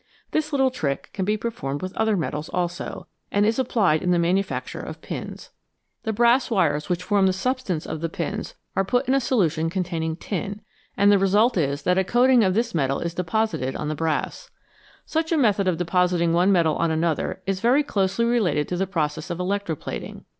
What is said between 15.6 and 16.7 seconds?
of depositing one